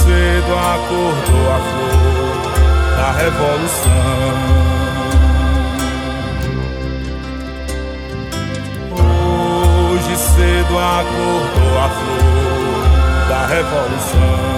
cedo 0.06 0.54
acordou 0.54 1.50
a 1.50 1.58
flor 1.58 2.96
da 2.96 3.12
revolução. 3.12 4.55
Cedo 10.36 10.78
acordou 10.78 11.78
a 11.78 11.88
flor 11.88 13.28
da 13.28 13.46
revolução. 13.46 14.56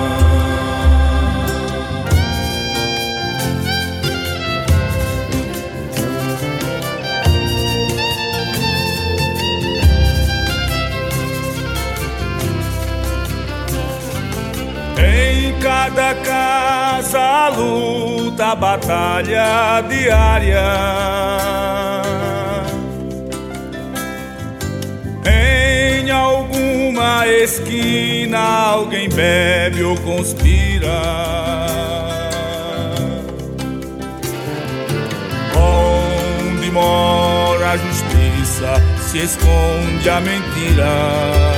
cada 15.60 16.14
casa 16.14 17.18
a 17.18 17.48
luta, 17.48 18.52
a 18.52 18.54
batalha 18.54 19.82
diária. 19.88 21.87
Alguma 26.98 27.28
esquina 27.28 28.38
alguém 28.38 29.08
bebe 29.08 29.84
ou 29.84 29.96
conspira. 29.98 30.88
Onde 35.56 36.70
mora 36.72 37.70
a 37.70 37.76
justiça 37.76 38.82
se 39.08 39.18
esconde 39.18 40.10
a 40.10 40.20
mentira. 40.20 41.48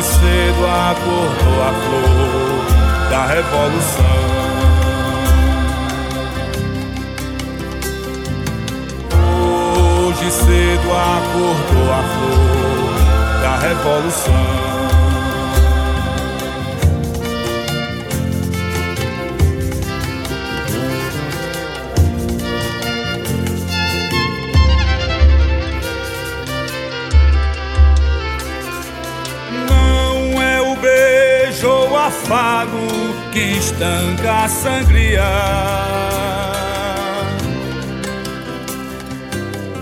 cedo 0.00 0.66
acordou 0.66 1.62
a 1.62 1.72
flor 1.72 3.10
da 3.10 3.26
revolução. 3.26 4.07
Cedo 10.30 10.92
acordou 10.92 11.90
a 11.90 12.02
flor 12.02 13.40
da 13.40 13.56
revolução. 13.58 14.68
afago 32.08 32.78
que 33.32 33.58
estanca 33.58 34.44
a 34.44 34.48
sangria. 34.48 36.37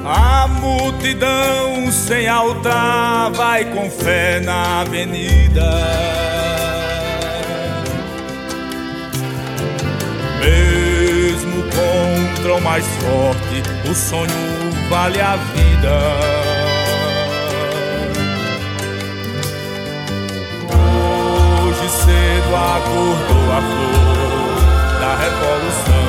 A 0.09 0.47
multidão 0.47 1.91
sem 1.91 2.29
altar 2.29 3.31
vai 3.33 3.65
com 3.65 3.91
fé 3.91 4.41
na 4.41 4.83
avenida. 4.83 5.71
Mesmo 10.39 11.63
contra 11.65 12.55
o 12.55 12.61
mais 12.61 12.85
forte, 12.87 13.91
o 13.91 13.95
sonho 13.95 14.89
vale 14.89 15.21
a 15.21 15.37
vida. 15.37 16.47
cedo 22.07 22.55
acordou 22.55 23.53
a 23.53 23.61
flor 23.61 25.01
da 25.01 25.17
revolução. 25.17 26.06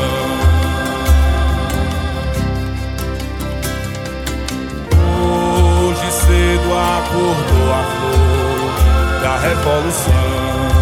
Acordou 6.77 7.73
a 7.73 7.83
flor 7.83 9.21
da 9.21 9.37
revolução. 9.37 10.76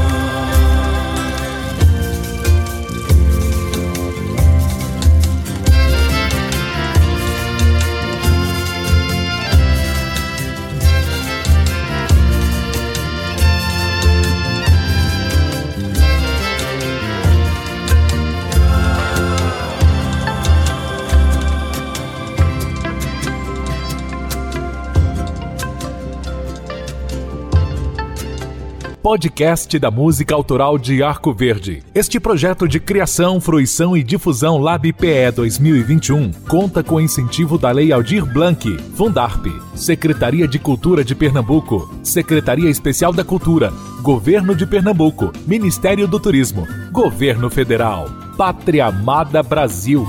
Podcast 29.05 29.77
da 29.77 29.91
música 29.91 30.33
autoral 30.33 30.79
de 30.79 31.03
Arco 31.03 31.31
Verde. 31.31 31.83
Este 31.93 32.19
projeto 32.19 32.67
de 32.67 32.79
criação, 32.79 33.39
fruição 33.39 33.95
e 33.95 34.01
difusão 34.01 34.57
Lab 34.57 34.91
PE 34.93 35.31
2021 35.31 36.31
conta 36.49 36.81
com 36.83 36.99
incentivo 36.99 37.55
da 37.55 37.69
Lei 37.69 37.91
Aldir 37.91 38.25
Blanc, 38.25 38.65
Fundarp, 38.95 39.45
Secretaria 39.75 40.47
de 40.47 40.57
Cultura 40.57 41.03
de 41.03 41.13
Pernambuco, 41.13 41.87
Secretaria 42.01 42.67
Especial 42.67 43.13
da 43.13 43.23
Cultura, 43.23 43.71
Governo 44.01 44.55
de 44.55 44.65
Pernambuco, 44.65 45.31
Ministério 45.45 46.07
do 46.07 46.19
Turismo, 46.19 46.67
Governo 46.91 47.47
Federal, 47.47 48.09
Pátria 48.35 48.87
Amada 48.87 49.43
Brasil. 49.43 50.03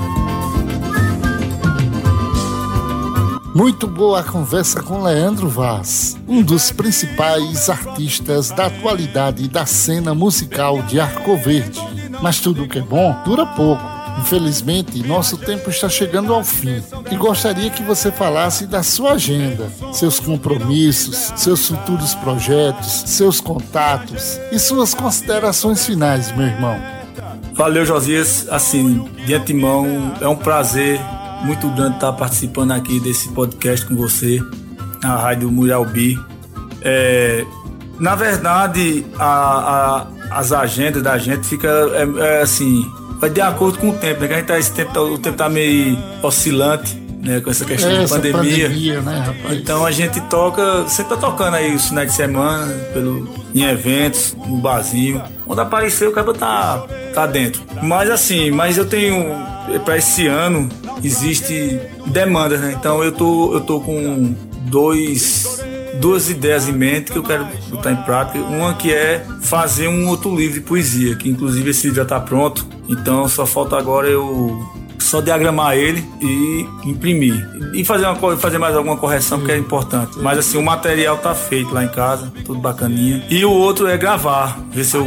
Muito 3.56 3.86
boa 3.86 4.20
a 4.20 4.22
conversa 4.22 4.82
com 4.82 5.02
Leandro 5.02 5.48
Vaz, 5.48 6.14
um 6.28 6.42
dos 6.42 6.70
principais 6.70 7.70
artistas 7.70 8.50
da 8.50 8.66
atualidade 8.66 9.48
da 9.48 9.64
cena 9.64 10.14
musical 10.14 10.82
de 10.82 11.00
Arco 11.00 11.38
Verde. 11.38 11.80
Mas 12.20 12.38
tudo 12.38 12.68
que 12.68 12.80
é 12.80 12.82
bom 12.82 13.16
dura 13.25 13.46
pouco. 13.46 13.82
Infelizmente, 14.20 15.02
nosso 15.02 15.38
tempo 15.38 15.70
está 15.70 15.88
chegando 15.88 16.34
ao 16.34 16.44
fim 16.44 16.82
e 17.10 17.16
gostaria 17.16 17.70
que 17.70 17.82
você 17.82 18.12
falasse 18.12 18.66
da 18.66 18.82
sua 18.82 19.12
agenda, 19.12 19.72
seus 19.90 20.20
compromissos, 20.20 21.32
seus 21.36 21.66
futuros 21.66 22.14
projetos, 22.14 23.04
seus 23.06 23.40
contatos 23.40 24.38
e 24.52 24.58
suas 24.58 24.92
considerações 24.92 25.86
finais, 25.86 26.30
meu 26.30 26.46
irmão. 26.46 26.78
Valeu, 27.54 27.86
Josias. 27.86 28.46
Assim, 28.50 29.08
de 29.25 29.32
antemão, 29.32 30.14
é 30.20 30.28
um 30.28 30.36
prazer 30.36 31.00
muito 31.46 31.68
grande 31.70 31.94
estar 31.94 32.12
participando 32.12 32.72
aqui 32.72 32.98
desse 32.98 33.28
podcast 33.28 33.86
com 33.86 33.94
você, 33.94 34.42
na 35.00 35.16
Rádio 35.16 35.50
Murialbi. 35.50 36.18
É, 36.82 37.46
na 38.00 38.16
verdade, 38.16 39.06
a, 39.16 40.06
a, 40.30 40.38
as 40.38 40.50
agendas 40.50 41.02
da 41.04 41.16
gente 41.16 41.46
fica 41.46 41.68
é, 41.68 42.38
é 42.38 42.42
assim, 42.42 42.84
vai 43.20 43.30
de 43.30 43.40
acordo 43.40 43.78
com 43.78 43.90
o 43.90 43.92
tempo, 43.92 44.22
né? 44.22 44.26
Que 44.26 44.34
a 44.34 44.36
gente 44.38 44.46
tá, 44.46 44.58
esse 44.58 44.72
tempo, 44.72 44.92
tá, 44.92 45.00
o 45.00 45.18
tempo 45.18 45.36
tá 45.36 45.48
meio 45.48 45.96
oscilante, 46.20 46.96
né? 47.22 47.40
Com 47.40 47.48
essa 47.48 47.64
questão 47.64 47.92
é, 47.92 48.02
de 48.02 48.08
pandemia. 48.10 48.68
pandemia 48.68 49.00
né, 49.02 49.36
então 49.52 49.86
a 49.86 49.92
gente 49.92 50.20
toca, 50.22 50.88
sempre 50.88 51.14
tá 51.14 51.20
tocando 51.20 51.54
aí 51.54 51.76
os 51.76 51.88
finais 51.88 52.10
de 52.10 52.16
semana, 52.16 52.74
pelo, 52.92 53.28
em 53.54 53.62
eventos, 53.62 54.36
no 54.48 54.56
barzinho. 54.56 55.22
Quando 55.46 55.60
aparecer, 55.60 56.08
o 56.08 56.12
cara 56.12 56.34
tá, 56.34 56.84
tá 57.14 57.24
dentro. 57.24 57.62
Mas 57.82 58.10
assim, 58.10 58.50
mas 58.50 58.76
eu 58.76 58.84
tenho 58.84 59.26
para 59.84 59.96
esse 59.96 60.26
ano 60.26 60.68
existe 61.02 61.80
demandas, 62.06 62.60
né? 62.60 62.74
Então 62.78 63.02
eu 63.02 63.12
tô, 63.12 63.54
eu 63.54 63.60
tô 63.60 63.80
com 63.80 64.34
dois, 64.62 65.62
duas 66.00 66.28
ideias 66.30 66.68
em 66.68 66.72
mente 66.72 67.12
que 67.12 67.18
eu 67.18 67.22
quero 67.22 67.46
botar 67.70 67.92
em 67.92 67.96
prática. 67.96 68.38
Uma 68.38 68.74
que 68.74 68.92
é 68.92 69.24
fazer 69.42 69.88
um 69.88 70.08
outro 70.08 70.34
livro 70.34 70.54
de 70.54 70.60
poesia, 70.60 71.16
que 71.16 71.28
inclusive 71.28 71.70
esse 71.70 71.84
livro 71.84 71.96
já 71.96 72.02
está 72.02 72.20
pronto. 72.20 72.66
Então 72.88 73.28
só 73.28 73.46
falta 73.46 73.76
agora 73.76 74.08
eu 74.08 74.58
só 74.98 75.20
diagramar 75.20 75.76
ele 75.76 76.04
e 76.20 76.66
imprimir. 76.84 77.48
E 77.72 77.84
fazer, 77.84 78.06
uma, 78.06 78.36
fazer 78.36 78.58
mais 78.58 78.74
alguma 78.74 78.96
correção, 78.96 79.38
porque 79.38 79.52
é 79.52 79.58
importante. 79.58 80.18
Mas 80.18 80.38
assim, 80.38 80.58
o 80.58 80.62
material 80.62 81.16
tá 81.18 81.34
feito 81.34 81.72
lá 81.72 81.84
em 81.84 81.88
casa, 81.88 82.32
tudo 82.44 82.58
bacaninha. 82.58 83.24
E 83.30 83.44
o 83.44 83.50
outro 83.50 83.86
é 83.86 83.96
gravar, 83.96 84.58
ver 84.70 84.84
se 84.84 84.96
eu 84.96 85.06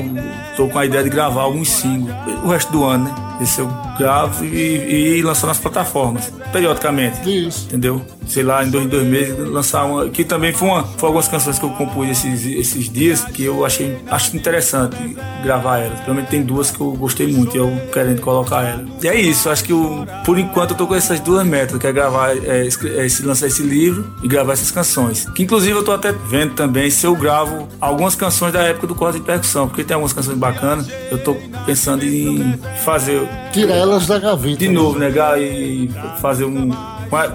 tô 0.55 0.67
com 0.67 0.79
a 0.79 0.85
ideia 0.85 1.03
de 1.03 1.09
gravar 1.09 1.41
alguns 1.41 1.69
singles 1.69 2.15
o 2.43 2.47
resto 2.47 2.71
do 2.71 2.83
ano, 2.85 3.05
né? 3.05 3.28
Ver 3.39 3.45
se 3.45 3.61
eu 3.61 3.71
gravo 3.97 4.43
e, 4.43 5.17
e 5.17 5.21
lançar 5.21 5.47
nas 5.47 5.57
plataformas, 5.57 6.31
periodicamente. 6.51 7.47
Isso. 7.47 7.67
Entendeu? 7.67 8.01
Sei 8.27 8.43
lá, 8.43 8.63
em 8.63 8.69
dois, 8.69 8.85
dois 8.87 9.07
meses, 9.07 9.37
lançar 9.47 9.85
uma. 9.85 10.09
Que 10.09 10.23
também 10.23 10.53
foi, 10.53 10.67
uma, 10.67 10.83
foi 10.83 11.07
algumas 11.07 11.27
canções 11.27 11.57
que 11.57 11.65
eu 11.65 11.69
compus 11.71 12.09
esses, 12.09 12.45
esses 12.45 12.89
dias 12.89 13.23
que 13.23 13.43
eu 13.43 13.65
achei 13.65 13.97
acho 14.07 14.35
interessante 14.35 14.95
gravar 15.43 15.79
elas. 15.79 15.99
Realmente 16.01 16.27
tem 16.27 16.43
duas 16.43 16.69
que 16.69 16.79
eu 16.79 16.91
gostei 16.91 17.27
muito 17.27 17.55
e 17.55 17.59
eu 17.59 17.71
querendo 17.91 18.21
colocar 18.21 18.63
elas. 18.63 18.87
E 19.01 19.07
é 19.07 19.19
isso, 19.19 19.49
acho 19.49 19.63
que 19.63 19.71
eu, 19.71 20.05
por 20.25 20.37
enquanto 20.37 20.71
eu 20.71 20.77
tô 20.77 20.85
com 20.85 20.95
essas 20.95 21.19
duas 21.19 21.45
metas, 21.45 21.77
que 21.79 21.87
é 21.87 21.91
gravar, 21.91 22.35
é, 22.35 22.61
é, 22.61 23.05
esse, 23.05 23.23
lançar 23.23 23.47
esse 23.47 23.63
livro 23.63 24.05
e 24.21 24.27
gravar 24.27 24.53
essas 24.53 24.71
canções. 24.71 25.27
Que 25.29 25.43
inclusive 25.43 25.77
eu 25.77 25.83
tô 25.83 25.91
até 25.91 26.11
vendo 26.11 26.53
também 26.53 26.89
se 26.89 27.05
eu 27.05 27.15
gravo 27.15 27.67
algumas 27.79 28.15
canções 28.15 28.51
da 28.51 28.61
época 28.63 28.87
do 28.87 28.95
corte 28.95 29.19
de 29.19 29.25
percussão, 29.25 29.67
porque 29.67 29.83
tem 29.83 29.95
algumas 29.95 30.13
canções 30.13 30.37
bacanas. 30.37 30.87
Eu 31.11 31.17
tô 31.17 31.35
pensando 31.65 32.03
em 32.03 32.57
fazer. 32.83 33.27
Tira 33.51 33.73
elas 33.73 34.07
da 34.07 34.19
gaveta. 34.19 34.57
De 34.57 34.69
novo, 34.69 34.99
né? 34.99 35.11
E 35.39 35.89
fazer 36.19 36.45
um 36.45 36.71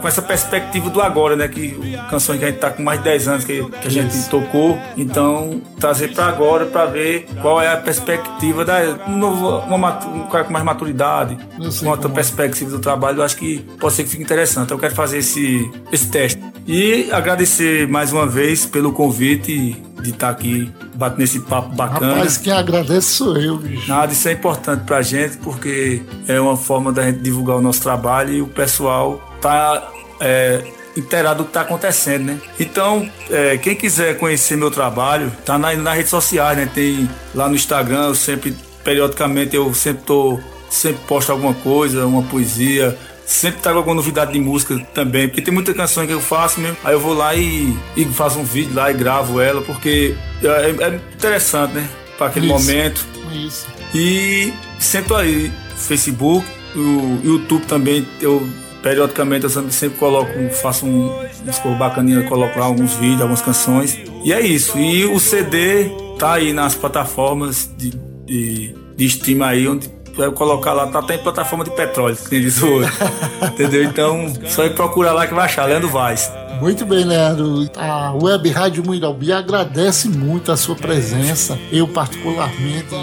com 0.01 0.07
essa 0.07 0.23
perspectiva 0.23 0.89
do 0.89 1.03
agora, 1.03 1.35
né? 1.35 1.49
Que 1.49 1.99
canções 2.09 2.39
que 2.39 2.45
a 2.45 2.49
gente 2.49 2.61
tá 2.61 2.71
com 2.71 2.83
mais 2.83 3.01
de 3.01 3.05
10 3.05 3.29
anos 3.29 3.45
que, 3.45 3.65
que 3.65 3.89
a 3.89 3.91
gente 3.91 4.15
Isso. 4.15 4.31
tocou. 4.31 4.79
Então, 4.97 5.61
trazer 5.81 6.15
para 6.15 6.27
agora 6.27 6.67
para 6.67 6.87
ver 6.87 7.27
qual 7.43 7.61
é 7.61 7.73
a 7.73 7.77
perspectiva 7.77 8.65
da 8.65 8.81
um 9.09 9.17
novo, 9.17 9.59
uma, 9.75 9.99
um 10.07 10.29
cara 10.29 10.45
com 10.45 10.53
mais 10.53 10.65
maturidade, 10.65 11.37
com 11.81 11.89
outra 11.89 12.09
é. 12.09 12.15
perspectiva 12.15 12.71
do 12.71 12.79
trabalho, 12.79 13.19
eu 13.19 13.25
acho 13.25 13.37
que 13.37 13.59
pode 13.81 13.95
ser 13.95 14.05
que 14.05 14.11
fique 14.11 14.23
interessante. 14.23 14.71
Eu 14.71 14.79
quero 14.79 14.95
fazer 14.95 15.19
esse, 15.19 15.69
esse 15.91 16.09
teste. 16.09 16.41
E 16.67 17.11
agradecer 17.11 17.89
mais 17.89 18.13
uma 18.13 18.27
vez 18.27 18.65
pelo 18.65 18.93
convite 18.93 19.77
de 20.01 20.11
estar 20.11 20.29
tá 20.29 20.33
aqui 20.33 20.71
batendo 20.95 21.23
esse 21.23 21.41
papo 21.41 21.75
bacana. 21.75 22.15
Rapaz, 22.15 22.37
quem 22.37 22.53
agradece 22.53 23.09
sou 23.09 23.37
eu, 23.37 23.59
bicho. 23.59 23.89
Nada, 23.89 24.13
isso 24.13 24.29
é 24.29 24.33
importante 24.33 24.85
pra 24.85 25.03
gente 25.03 25.37
porque 25.39 26.03
é 26.27 26.41
uma 26.41 26.57
forma 26.57 26.93
da 26.93 27.05
gente 27.05 27.21
divulgar 27.21 27.57
o 27.57 27.61
nosso 27.61 27.83
trabalho 27.83 28.33
e 28.33 28.43
o 28.43 28.47
pessoal 28.47 29.23
tá 29.41 29.91
é, 30.21 30.65
inteirado 30.97 31.39
do 31.39 31.45
que 31.45 31.51
está 31.51 31.63
acontecendo, 31.63 32.25
né? 32.25 32.41
Então, 32.59 33.09
é, 33.31 33.59
quem 33.59 33.75
quiser 33.75 34.17
conhecer 34.19 34.57
meu 34.57 34.71
trabalho, 34.71 35.33
tá 35.45 35.59
na, 35.59 35.75
nas 35.75 35.95
redes 35.95 36.11
sociais, 36.11 36.57
né? 36.57 36.69
Tem 36.73 37.09
lá 37.35 37.49
no 37.49 37.55
Instagram, 37.55 38.07
eu 38.09 38.15
sempre, 38.15 38.57
periodicamente, 38.83 39.57
eu 39.57 39.73
sempre 39.75 40.05
tô, 40.05 40.39
sempre 40.71 41.01
posto 41.07 41.33
alguma 41.33 41.55
coisa, 41.55 42.07
uma 42.07 42.23
poesia, 42.23 42.97
sempre 43.27 43.61
trago 43.61 43.79
alguma 43.79 43.97
novidade 43.97 44.33
de 44.33 44.39
música 44.39 44.79
também, 44.93 45.29
porque 45.29 45.43
tem 45.43 45.53
muita 45.53 45.73
canção 45.73 46.07
que 46.07 46.13
eu 46.13 46.21
faço 46.21 46.61
mesmo, 46.61 46.77
aí 46.85 46.95
eu 46.95 47.01
vou 47.01 47.15
lá 47.15 47.35
e, 47.35 47.77
e 47.97 48.05
faço 48.07 48.39
um 48.39 48.45
vídeo 48.45 48.75
lá 48.75 48.91
e 48.91 48.95
gravo 48.95 49.41
ela, 49.41 49.63
porque 49.63 50.15
é, 50.43 50.71
é 50.71 51.01
interessante, 51.15 51.75
né? 51.75 51.89
Para 52.19 52.29
aquele 52.29 52.47
isso, 52.47 52.55
momento. 52.55 53.07
Isso. 53.33 53.67
E 53.95 54.53
sempre 54.79 55.15
aí, 55.15 55.53
Facebook, 55.77 56.47
o 56.77 57.21
YouTube 57.25 57.65
também, 57.67 58.07
eu 58.21 58.47
periodicamente 58.83 59.45
eu 59.45 59.51
sempre, 59.71 59.97
coloco, 59.99 60.31
faço 60.61 60.85
um 60.85 61.11
disco 61.43 61.75
bacaninha, 61.77 62.23
coloco 62.25 62.59
lá 62.59 62.67
alguns 62.67 62.93
vídeos, 62.95 63.23
algumas 63.23 63.41
canções. 63.41 63.99
E 64.23 64.31
é 64.31 64.41
isso. 64.43 64.79
E 64.79 65.07
o 65.07 65.19
CD 65.19 65.91
tá 66.19 66.35
aí 66.35 66.53
nas 66.53 66.75
plataformas 66.75 67.71
de, 67.79 67.93
de, 68.27 68.75
de 68.95 69.05
stream 69.07 69.43
aí, 69.43 69.67
onde 69.67 69.89
colocar 70.35 70.73
lá, 70.73 70.87
tá 70.87 71.01
até 71.01 71.17
em 71.17 71.19
plataforma 71.19 71.65
de 71.65 71.71
petróleo, 71.71 72.17
que 72.17 72.41
diz 72.41 72.63
hoje. 72.63 72.91
Entendeu? 73.53 73.85
Então, 73.85 74.33
só 74.49 74.65
ir 74.65 74.75
procurar 74.75 75.13
lá 75.13 75.27
que 75.27 75.35
vai 75.35 75.45
achar, 75.45 75.67
Leandro 75.67 75.89
Vaz. 75.89 76.33
Muito 76.61 76.87
bem, 76.87 77.05
Leandro. 77.05 77.69
A 77.77 78.13
Web 78.13 78.49
Rádio 78.51 78.85
Muiralbi 78.85 79.33
agradece 79.33 80.09
muito 80.09 80.53
a 80.53 80.57
sua 80.57 80.75
presença. 80.77 81.59
Eu, 81.71 81.89
particularmente, 81.89 82.95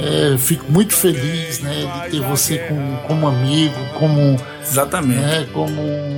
é, 0.00 0.36
fico 0.38 0.70
muito 0.70 0.94
feliz 0.94 1.60
né, 1.60 2.04
de 2.04 2.10
ter 2.10 2.20
você 2.20 2.58
como, 2.58 2.96
como 3.06 3.28
amigo, 3.28 3.74
como 3.98 4.36
Exatamente. 4.62 5.20
Né, 5.20 5.46
como 5.52 6.17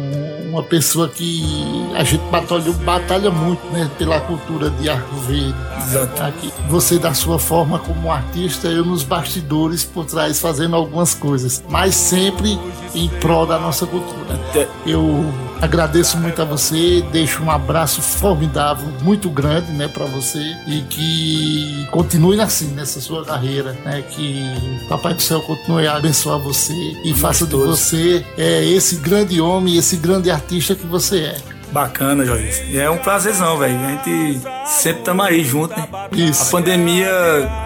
uma 0.51 0.63
pessoa 0.63 1.09
que 1.09 1.87
a 1.95 2.03
gente 2.03 2.23
batalha, 2.31 2.73
batalha 2.85 3.31
muito 3.31 3.65
né, 3.73 3.91
pela 3.97 4.21
cultura 4.21 4.71
de 4.71 4.89
Arco 4.89 5.15
Verde. 5.17 5.55
Exato. 5.79 6.23
Aqui, 6.23 6.53
você, 6.69 6.99
da 6.99 7.15
sua 7.15 7.39
forma 7.39 7.79
como 7.79 8.11
artista, 8.11 8.69
eu 8.69 8.85
nos 8.85 9.03
bastidores 9.03 9.85
por 9.85 10.05
trás 10.05 10.41
fazendo 10.41 10.75
algumas 10.77 11.15
coisas, 11.15 11.63
mas 11.69 11.95
sempre 11.95 12.59
em 12.95 13.09
prol 13.21 13.47
da 13.47 13.59
nossa 13.59 13.87
cultura. 13.87 14.39
É. 14.55 14.67
Eu 14.87 15.25
agradeço 15.61 16.19
muito 16.19 16.41
a 16.41 16.45
você, 16.45 17.03
deixo 17.13 17.43
um 17.43 17.51
abraço 17.51 18.01
formidável, 18.01 18.89
muito 19.03 19.29
grande, 19.29 19.71
né, 19.73 19.89
para 19.89 20.07
você 20.07 20.57
e 20.67 20.83
que 20.83 21.87
continue 21.91 22.41
assim 22.41 22.69
nessa 22.69 23.01
sua 23.01 23.25
carreira, 23.25 23.73
né, 23.85 24.03
que 24.09 24.43
Papai 24.89 25.15
do 25.15 25.23
Céu 25.23 25.41
continue 25.43 25.87
a 25.87 25.97
abençoar 25.97 26.39
você 26.39 26.75
e 27.05 27.15
faça 27.15 27.47
de 27.47 27.57
você 27.57 28.25
é, 28.39 28.65
esse 28.65 28.97
grande 28.97 29.41
homem, 29.41 29.77
esse 29.77 29.97
grande 29.97 30.31
artista 30.31 30.75
que 30.75 30.87
você 30.87 31.19
é. 31.21 31.37
Bacana, 31.73 32.25
Joyce. 32.25 32.77
É 32.77 32.91
um 32.91 32.99
prazerzão, 32.99 33.57
velho. 33.57 33.79
A 33.79 33.91
gente 33.91 34.41
sempre 34.67 34.99
estamos 34.99 35.25
aí 35.25 35.45
junto, 35.45 35.77
né? 35.77 35.87
Isso. 36.13 36.43
A 36.43 36.51
pandemia 36.51 37.11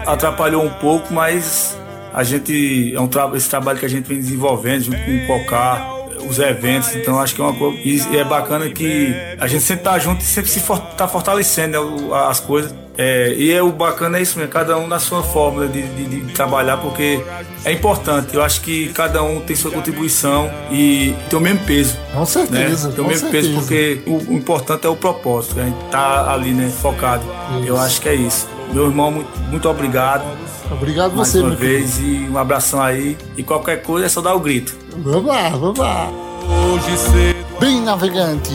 atrapalhou 0.05 0.63
um 0.63 0.69
pouco, 0.69 1.11
mas 1.11 1.75
a 2.13 2.23
gente 2.23 2.93
é 2.95 3.01
um 3.01 3.07
tra 3.07 3.29
esse 3.33 3.49
trabalho 3.49 3.79
que 3.79 3.85
a 3.85 3.89
gente 3.89 4.07
vem 4.07 4.19
desenvolvendo 4.19 4.83
junto 4.83 4.97
com 4.99 5.11
o 5.11 5.27
Cocar, 5.27 5.94
os 6.27 6.39
eventos, 6.39 6.95
então 6.95 7.19
acho 7.19 7.35
que 7.35 7.41
é 7.41 7.43
uma 7.43 7.53
coisa. 7.53 7.77
E 7.83 8.17
é 8.17 8.23
bacana 8.23 8.69
que 8.69 9.13
a 9.39 9.47
gente 9.47 9.63
sempre 9.63 9.83
tá 9.83 9.97
junto 9.99 10.21
e 10.21 10.23
sempre 10.23 10.49
se 10.49 10.59
for, 10.59 10.79
tá 10.79 11.07
fortalecendo 11.07 11.81
né, 11.91 12.17
as 12.27 12.39
coisas. 12.39 12.73
É, 12.97 13.33
e 13.33 13.51
é 13.51 13.61
o 13.61 13.71
bacana 13.71 14.17
é 14.17 14.21
isso 14.21 14.37
mesmo, 14.39 14.51
cada 14.53 14.77
um 14.77 14.87
na 14.87 14.99
sua 14.99 15.21
fórmula 15.21 15.67
de, 15.67 15.81
de, 15.81 16.05
de, 16.05 16.33
trabalhar, 16.33 16.77
porque 16.77 17.21
é 17.65 17.71
importante. 17.71 18.33
Eu 18.33 18.41
acho 18.41 18.61
que 18.61 18.87
cada 18.93 19.21
um 19.21 19.41
tem 19.41 19.55
sua 19.55 19.69
contribuição 19.69 20.49
e 20.71 21.13
tem 21.29 21.37
o 21.37 21.41
mesmo 21.41 21.59
peso. 21.65 21.97
Com 22.13 22.25
certeza. 22.25 22.87
Né? 22.87 22.95
Tem 22.95 23.03
o 23.03 23.07
mesmo 23.07 23.29
certeza. 23.29 23.49
peso, 23.49 23.59
porque 23.59 24.01
o, 24.05 24.33
o, 24.33 24.37
importante 24.37 24.87
é 24.87 24.89
o 24.89 24.95
propósito. 24.95 25.59
A 25.59 25.63
gente 25.63 25.77
tá 25.91 26.31
ali, 26.31 26.53
né, 26.53 26.69
focado. 26.69 27.23
Isso. 27.59 27.67
Eu 27.67 27.77
acho 27.77 28.01
que 28.01 28.07
é 28.07 28.15
isso. 28.15 28.47
Meu 28.71 28.85
irmão, 28.85 29.11
muito, 29.11 29.39
muito 29.49 29.69
obrigado. 29.69 30.23
Obrigado 30.71 31.15
Mais 31.15 31.29
você, 31.29 31.39
uma 31.39 31.55
vez, 31.55 31.99
e 31.99 32.27
um 32.29 32.37
abração 32.37 32.81
aí. 32.81 33.17
E 33.37 33.43
qualquer 33.43 33.81
coisa 33.81 34.05
é 34.05 34.09
só 34.09 34.21
dar 34.21 34.33
o 34.33 34.39
grito. 34.39 34.84
Vamos 34.97 35.25
lá, 35.25 35.49
vamos 35.49 35.77
lá. 35.79 36.09
Bem 37.59 37.81
navegante. 37.81 38.51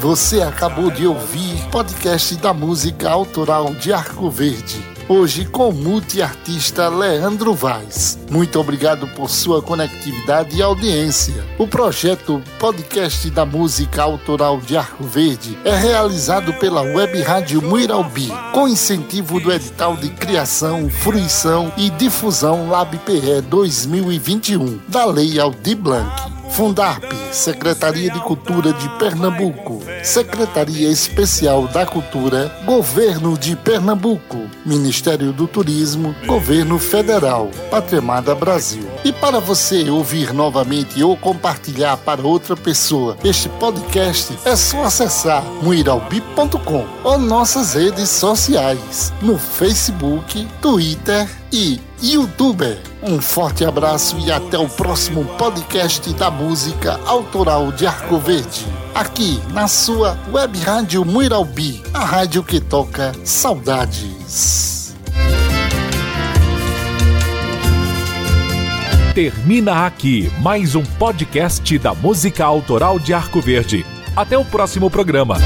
Você 0.00 0.42
acabou 0.42 0.90
de 0.90 1.06
ouvir 1.06 1.56
podcast 1.70 2.34
da 2.36 2.52
música 2.52 3.08
autoral 3.08 3.72
de 3.74 3.92
Arco 3.92 4.28
Verde. 4.30 4.93
Hoje 5.06 5.44
com 5.44 5.68
o 5.68 5.72
multiartista 5.72 6.88
Leandro 6.88 7.52
Vaz. 7.52 8.18
Muito 8.30 8.58
obrigado 8.58 9.06
por 9.08 9.28
sua 9.28 9.60
conectividade 9.60 10.56
e 10.56 10.62
audiência. 10.62 11.44
O 11.58 11.66
projeto 11.68 12.42
Podcast 12.58 13.28
da 13.28 13.44
Música 13.44 14.02
Autoral 14.02 14.58
de 14.62 14.78
Arco 14.78 15.04
Verde 15.04 15.58
é 15.62 15.76
realizado 15.76 16.54
pela 16.54 16.80
Web 16.80 17.20
Rádio 17.20 17.60
Muiralbi, 17.60 18.32
com 18.54 18.66
incentivo 18.66 19.38
do 19.38 19.52
edital 19.52 19.94
de 19.94 20.08
criação, 20.08 20.88
fruição 20.88 21.70
e 21.76 21.90
difusão 21.90 22.70
LabPE 22.70 23.42
2021, 23.42 24.80
da 24.88 25.04
Lei 25.04 25.38
Aldir 25.38 25.76
Blanc. 25.76 26.32
Fundarp, 26.50 27.04
Secretaria 27.34 28.12
de 28.12 28.20
Cultura 28.20 28.72
de 28.72 28.88
Pernambuco, 28.90 29.82
Secretaria 30.04 30.88
Especial 30.88 31.66
da 31.66 31.84
Cultura, 31.84 32.48
Governo 32.64 33.36
de 33.36 33.56
Pernambuco, 33.56 34.38
Ministério 34.64 35.32
do 35.32 35.48
Turismo, 35.48 36.14
Governo 36.26 36.78
Federal, 36.78 37.50
Patremada 37.72 38.36
Brasil. 38.36 38.93
E 39.04 39.12
para 39.12 39.38
você 39.38 39.90
ouvir 39.90 40.32
novamente 40.32 41.02
ou 41.04 41.14
compartilhar 41.14 41.98
para 41.98 42.22
outra 42.22 42.56
pessoa 42.56 43.18
este 43.22 43.50
podcast, 43.50 44.32
é 44.46 44.56
só 44.56 44.84
acessar 44.84 45.44
muiralbi.com 45.62 46.86
ou 47.04 47.18
nossas 47.18 47.74
redes 47.74 48.08
sociais 48.08 49.12
no 49.20 49.38
Facebook, 49.38 50.48
Twitter 50.62 51.28
e 51.52 51.78
YouTube. 52.02 52.78
Um 53.02 53.20
forte 53.20 53.62
abraço 53.62 54.18
e 54.20 54.32
até 54.32 54.56
o 54.56 54.70
próximo 54.70 55.26
podcast 55.36 56.10
da 56.14 56.30
música 56.30 56.98
autoral 57.04 57.70
de 57.72 57.86
Arco 57.86 58.18
Verde. 58.18 58.66
Aqui 58.94 59.38
na 59.52 59.68
sua 59.68 60.18
web 60.32 60.58
rádio 60.60 61.04
Muiralbi, 61.04 61.82
a 61.92 62.04
rádio 62.04 62.42
que 62.42 62.58
toca 62.58 63.12
saudades. 63.22 64.73
Termina 69.14 69.86
aqui 69.86 70.28
mais 70.40 70.74
um 70.74 70.82
podcast 70.82 71.78
da 71.78 71.94
música 71.94 72.44
autoral 72.44 72.98
de 72.98 73.14
Arco 73.14 73.40
Verde. 73.40 73.86
Até 74.16 74.36
o 74.36 74.44
próximo 74.44 74.90
programa. 74.90 75.36